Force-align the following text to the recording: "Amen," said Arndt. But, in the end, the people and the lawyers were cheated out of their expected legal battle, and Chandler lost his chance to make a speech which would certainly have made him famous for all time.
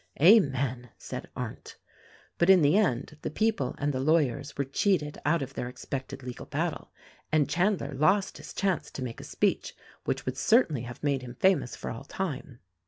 "Amen," 0.19 0.89
said 0.97 1.29
Arndt. 1.35 1.77
But, 2.39 2.49
in 2.49 2.63
the 2.63 2.75
end, 2.75 3.19
the 3.21 3.29
people 3.29 3.75
and 3.77 3.93
the 3.93 3.99
lawyers 3.99 4.57
were 4.57 4.63
cheated 4.63 5.19
out 5.25 5.43
of 5.43 5.53
their 5.53 5.69
expected 5.69 6.23
legal 6.23 6.47
battle, 6.47 6.91
and 7.31 7.47
Chandler 7.47 7.93
lost 7.93 8.37
his 8.39 8.51
chance 8.55 8.89
to 8.89 9.03
make 9.03 9.21
a 9.21 9.23
speech 9.23 9.75
which 10.05 10.25
would 10.25 10.37
certainly 10.37 10.81
have 10.81 11.03
made 11.03 11.21
him 11.21 11.35
famous 11.35 11.75
for 11.75 11.91
all 11.91 12.03
time. 12.05 12.61